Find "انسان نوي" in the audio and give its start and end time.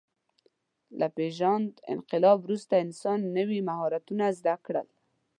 2.85-3.59